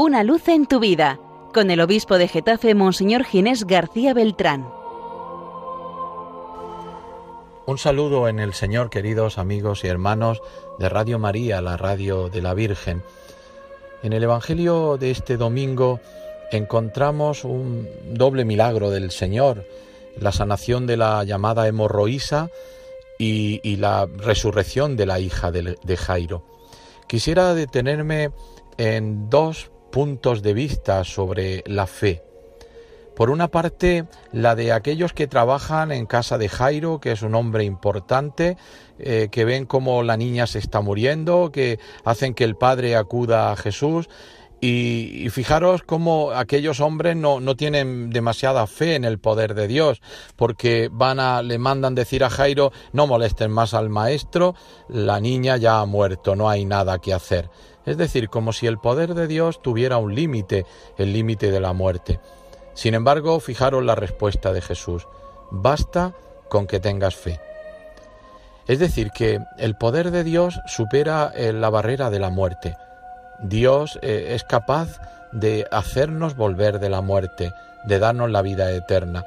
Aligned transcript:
Una 0.00 0.22
luz 0.22 0.46
en 0.46 0.66
tu 0.66 0.78
vida, 0.78 1.18
con 1.52 1.72
el 1.72 1.80
obispo 1.80 2.18
de 2.18 2.28
Getafe, 2.28 2.72
Monseñor 2.76 3.24
Ginés 3.24 3.64
García 3.64 4.14
Beltrán. 4.14 4.70
Un 7.66 7.78
saludo 7.78 8.28
en 8.28 8.38
el 8.38 8.54
Señor, 8.54 8.90
queridos 8.90 9.38
amigos 9.38 9.82
y 9.82 9.88
hermanos 9.88 10.40
de 10.78 10.88
Radio 10.88 11.18
María, 11.18 11.60
la 11.60 11.76
radio 11.76 12.28
de 12.28 12.40
la 12.40 12.54
Virgen. 12.54 13.02
En 14.04 14.12
el 14.12 14.22
Evangelio 14.22 14.98
de 14.98 15.10
este 15.10 15.36
domingo 15.36 15.98
encontramos 16.52 17.42
un 17.42 17.88
doble 18.12 18.44
milagro 18.44 18.90
del 18.90 19.10
Señor, 19.10 19.64
la 20.16 20.30
sanación 20.30 20.86
de 20.86 20.96
la 20.96 21.24
llamada 21.24 21.66
hemorroísa 21.66 22.50
y, 23.18 23.74
la 23.78 24.06
resurrección 24.06 24.96
de 24.96 25.06
la 25.06 25.18
hija 25.18 25.50
de 25.50 25.96
Jairo. 25.96 26.44
Quisiera 27.08 27.52
detenerme 27.52 28.30
en 28.76 29.28
dos 29.28 29.72
puntos 29.90 30.42
de 30.42 30.54
vista 30.54 31.04
sobre 31.04 31.62
la 31.66 31.86
fe. 31.86 32.22
Por 33.18 33.30
una 33.30 33.48
parte, 33.48 34.04
la 34.30 34.54
de 34.54 34.70
aquellos 34.70 35.12
que 35.12 35.26
trabajan 35.26 35.90
en 35.90 36.06
casa 36.06 36.38
de 36.38 36.48
Jairo, 36.48 37.00
que 37.00 37.10
es 37.10 37.22
un 37.22 37.34
hombre 37.34 37.64
importante, 37.64 38.56
eh, 39.00 39.26
que 39.32 39.44
ven 39.44 39.66
cómo 39.66 40.04
la 40.04 40.16
niña 40.16 40.46
se 40.46 40.60
está 40.60 40.82
muriendo, 40.82 41.50
que 41.50 41.80
hacen 42.04 42.32
que 42.32 42.44
el 42.44 42.54
padre 42.54 42.94
acuda 42.94 43.50
a 43.50 43.56
Jesús. 43.56 44.08
Y, 44.60 45.28
fijaros 45.30 45.82
cómo 45.82 46.32
aquellos 46.32 46.80
hombres 46.80 47.14
no, 47.14 47.38
no, 47.38 47.54
tienen 47.54 48.10
demasiada 48.10 48.66
fe 48.66 48.96
en 48.96 49.04
el 49.04 49.20
poder 49.20 49.54
de 49.54 49.68
Dios, 49.68 50.00
porque 50.34 50.88
van 50.90 51.20
a, 51.20 51.42
le 51.42 51.58
mandan 51.58 51.94
decir 51.94 52.24
a 52.24 52.30
Jairo, 52.30 52.72
no 52.92 53.06
molesten 53.06 53.52
más 53.52 53.72
al 53.72 53.88
maestro, 53.88 54.56
la 54.88 55.20
niña 55.20 55.58
ya 55.58 55.80
ha 55.80 55.86
muerto, 55.86 56.34
no 56.34 56.48
hay 56.48 56.64
nada 56.64 56.98
que 56.98 57.14
hacer 57.14 57.50
es 57.88 57.96
decir, 57.96 58.28
como 58.28 58.52
si 58.52 58.66
el 58.66 58.78
poder 58.78 59.14
de 59.14 59.26
Dios 59.26 59.62
tuviera 59.62 59.96
un 59.96 60.14
límite, 60.14 60.66
el 60.98 61.14
límite 61.14 61.50
de 61.50 61.58
la 61.58 61.72
muerte. 61.72 62.20
Sin 62.74 62.92
embargo, 62.92 63.40
fijaros 63.40 63.82
la 63.82 63.94
respuesta 63.94 64.52
de 64.52 64.60
Jesús, 64.60 65.08
basta 65.50 66.12
con 66.50 66.66
que 66.66 66.80
tengas 66.80 67.16
fe. 67.16 67.40
Es 68.66 68.78
decir, 68.78 69.10
que 69.10 69.40
el 69.56 69.76
poder 69.76 70.10
de 70.10 70.22
Dios 70.22 70.60
supera 70.66 71.32
eh, 71.34 71.54
la 71.54 71.70
barrera 71.70 72.10
de 72.10 72.18
la 72.18 72.28
muerte. 72.28 72.76
Dios 73.40 73.98
eh, 74.02 74.34
es 74.34 74.44
capaz 74.44 75.00
de 75.32 75.66
hacernos 75.70 76.36
volver 76.36 76.80
de 76.80 76.88
la 76.88 77.00
muerte, 77.00 77.52
de 77.84 77.98
darnos 77.98 78.30
la 78.30 78.42
vida 78.42 78.70
eterna. 78.72 79.24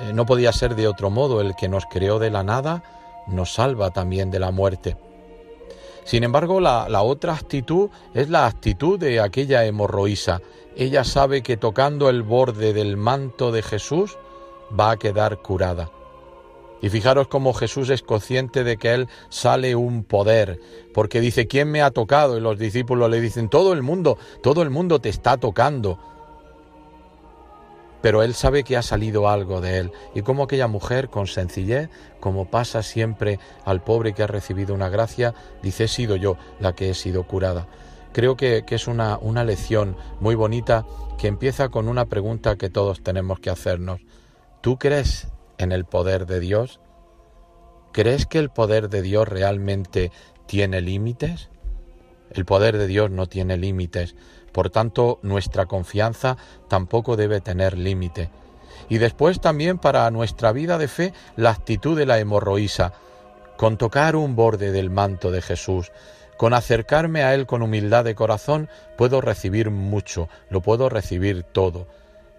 Eh, 0.00 0.12
no 0.12 0.26
podía 0.26 0.52
ser 0.52 0.74
de 0.74 0.88
otro 0.88 1.10
modo, 1.10 1.40
el 1.40 1.54
que 1.56 1.68
nos 1.68 1.86
creó 1.86 2.18
de 2.18 2.30
la 2.30 2.42
nada 2.42 2.82
nos 3.26 3.54
salva 3.54 3.90
también 3.90 4.30
de 4.30 4.38
la 4.38 4.50
muerte. 4.50 4.96
Sin 6.04 6.22
embargo, 6.22 6.60
la, 6.60 7.02
otra 7.02 7.34
actitud 7.34 7.90
es 8.14 8.30
la 8.30 8.46
actitud 8.46 8.98
de 8.98 9.20
aquella 9.20 9.64
hemorroísa. 9.64 10.40
Ella 10.76 11.02
sabe 11.02 11.42
que 11.42 11.56
tocando 11.56 12.08
el 12.08 12.22
borde 12.22 12.72
del 12.72 12.96
manto 12.96 13.50
de 13.50 13.62
Jesús 13.62 14.16
va 14.78 14.92
a 14.92 14.96
quedar 14.98 15.38
curada. 15.38 15.90
Y 16.82 16.90
fijaros 16.90 17.28
cómo 17.28 17.54
Jesús 17.54 17.90
es 17.90 18.02
consciente 18.02 18.64
de 18.64 18.76
que 18.76 18.92
Él 18.92 19.08
sale 19.28 19.74
un 19.74 20.04
poder, 20.04 20.60
porque 20.92 21.20
dice, 21.20 21.46
¿quién 21.46 21.70
me 21.70 21.82
ha 21.82 21.90
tocado? 21.90 22.36
Y 22.36 22.40
los 22.40 22.58
discípulos 22.58 23.10
le 23.10 23.20
dicen, 23.20 23.48
todo 23.48 23.72
el 23.72 23.82
mundo, 23.82 24.18
todo 24.42 24.62
el 24.62 24.70
mundo 24.70 25.00
te 25.00 25.08
está 25.08 25.36
tocando 25.38 25.98
pero 28.06 28.22
él 28.22 28.34
sabe 28.34 28.62
que 28.62 28.76
ha 28.76 28.82
salido 28.82 29.28
algo 29.28 29.60
de 29.60 29.78
él. 29.78 29.92
Y 30.14 30.22
como 30.22 30.44
aquella 30.44 30.68
mujer, 30.68 31.08
con 31.08 31.26
sencillez, 31.26 31.90
como 32.20 32.48
pasa 32.48 32.84
siempre 32.84 33.40
al 33.64 33.82
pobre 33.82 34.12
que 34.12 34.22
ha 34.22 34.28
recibido 34.28 34.76
una 34.76 34.88
gracia, 34.88 35.34
dice, 35.60 35.84
he 35.84 35.88
sido 35.88 36.14
yo 36.14 36.36
la 36.60 36.72
que 36.72 36.90
he 36.90 36.94
sido 36.94 37.24
curada. 37.24 37.66
Creo 38.12 38.36
que, 38.36 38.64
es 38.68 38.86
una, 38.86 39.18
una 39.18 39.42
lección 39.42 39.96
muy 40.20 40.36
bonita 40.36 40.86
que 41.18 41.26
empieza 41.26 41.68
con 41.68 41.88
una 41.88 42.04
pregunta 42.04 42.54
que 42.54 42.70
todos 42.70 43.02
tenemos 43.02 43.40
que 43.40 43.50
hacernos. 43.50 44.00
¿Tú 44.60 44.78
crees 44.78 45.26
en 45.58 45.72
el 45.72 45.84
poder 45.84 46.26
de 46.26 46.40
Dios? 46.40 46.80
¿Crees 47.92 48.26
que 48.26 48.38
el 48.38 48.50
poder 48.50 48.88
de 48.88 49.02
Dios 49.02 49.26
realmente 49.26 50.12
tiene 50.46 50.80
límites? 50.80 51.48
El 52.30 52.44
poder 52.44 52.76
de 52.76 52.86
Dios 52.86 53.10
no 53.10 53.26
tiene 53.26 53.56
límites. 53.56 54.14
Por 54.52 54.70
tanto, 54.70 55.18
nuestra 55.22 55.66
confianza 55.66 56.36
tampoco 56.68 57.16
debe 57.16 57.40
tener 57.40 57.78
límite. 57.78 58.30
Y 58.88 58.98
después 58.98 59.40
también 59.40 59.78
para 59.78 60.10
nuestra 60.10 60.52
vida 60.52 60.78
de 60.78 60.88
fe 60.88 61.12
la 61.36 61.50
actitud 61.50 61.96
de 61.96 62.06
la 62.06 62.18
hemorroísa, 62.18 62.92
con 63.56 63.78
tocar 63.78 64.16
un 64.16 64.36
borde 64.36 64.70
del 64.72 64.90
manto 64.90 65.30
de 65.30 65.40
Jesús, 65.40 65.90
con 66.36 66.52
acercarme 66.52 67.22
a 67.22 67.34
Él 67.34 67.46
con 67.46 67.62
humildad 67.62 68.04
de 68.04 68.14
corazón, 68.14 68.68
puedo 68.96 69.20
recibir 69.20 69.70
mucho, 69.70 70.28
lo 70.50 70.60
puedo 70.60 70.88
recibir 70.88 71.42
todo. 71.42 71.86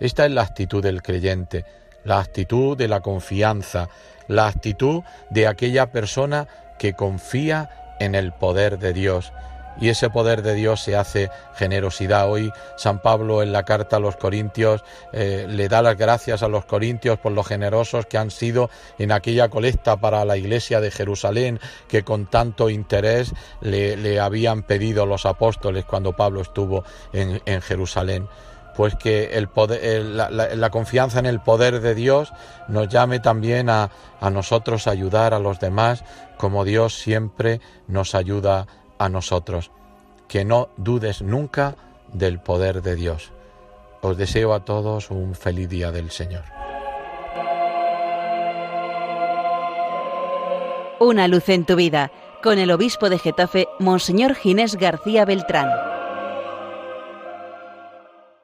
Esta 0.00 0.26
es 0.26 0.32
la 0.32 0.42
actitud 0.42 0.82
del 0.82 1.02
creyente, 1.02 1.64
la 2.04 2.18
actitud 2.18 2.76
de 2.76 2.88
la 2.88 3.00
confianza, 3.00 3.88
la 4.28 4.46
actitud 4.46 5.02
de 5.30 5.46
aquella 5.46 5.90
persona 5.90 6.48
que 6.78 6.94
confía 6.94 7.96
en 8.00 8.14
el 8.14 8.32
poder 8.32 8.78
de 8.78 8.92
Dios 8.92 9.32
y 9.80 9.88
ese 9.88 10.10
poder 10.10 10.42
de 10.42 10.54
Dios 10.54 10.80
se 10.80 10.96
hace 10.96 11.30
generosidad. 11.54 12.30
Hoy 12.30 12.52
San 12.76 13.00
Pablo 13.00 13.42
en 13.42 13.52
la 13.52 13.64
carta 13.64 13.96
a 13.96 14.00
los 14.00 14.16
Corintios 14.16 14.84
eh, 15.12 15.46
le 15.48 15.68
da 15.68 15.82
las 15.82 15.96
gracias 15.96 16.42
a 16.42 16.48
los 16.48 16.64
Corintios 16.64 17.18
por 17.18 17.32
lo 17.32 17.42
generosos 17.42 18.06
que 18.06 18.18
han 18.18 18.30
sido 18.30 18.70
en 18.98 19.12
aquella 19.12 19.48
colecta 19.48 19.96
para 19.96 20.24
la 20.24 20.36
iglesia 20.36 20.80
de 20.80 20.90
Jerusalén 20.90 21.60
que 21.88 22.02
con 22.02 22.26
tanto 22.26 22.70
interés 22.70 23.32
le, 23.60 24.20
habían 24.20 24.62
pedido 24.62 25.06
los 25.06 25.26
apóstoles 25.26 25.84
cuando 25.84 26.14
Pablo 26.14 26.40
estuvo 26.40 26.84
en, 27.12 27.40
Jerusalén 27.62 28.28
pues 28.76 28.94
que 28.96 29.30
la, 29.50 30.70
confianza 30.70 31.18
en 31.18 31.26
el 31.26 31.40
poder 31.40 31.80
de 31.80 31.94
Dios 31.94 32.32
nos 32.68 32.88
llame 32.88 33.20
también 33.20 33.70
a, 33.70 33.90
a 34.20 34.30
nosotros 34.30 34.86
a 34.86 34.90
ayudar 34.90 35.34
a 35.34 35.38
los 35.38 35.60
demás 35.60 36.04
como 36.36 36.64
Dios 36.64 36.94
siempre 36.94 37.60
nos 37.86 38.14
ayuda 38.14 38.66
a 38.98 39.08
nosotros. 39.08 39.70
Que 40.28 40.44
no 40.44 40.68
dudes 40.76 41.22
nunca 41.22 41.76
del 42.12 42.40
poder 42.40 42.82
de 42.82 42.94
Dios. 42.96 43.32
Os 44.00 44.16
deseo 44.16 44.52
a 44.52 44.64
todos 44.64 45.10
un 45.10 45.34
feliz 45.34 45.68
día 45.68 45.90
del 45.90 46.10
Señor. 46.10 46.44
Una 51.00 51.28
luz 51.28 51.48
en 51.48 51.66
tu 51.66 51.76
vida, 51.76 52.10
con 52.42 52.58
el 52.58 52.70
obispo 52.70 53.10
de 53.10 53.18
Getafe, 53.18 53.68
Monseñor 53.78 54.34
Ginés 54.34 54.76
García 54.76 55.24
Beltrán. 55.24 55.93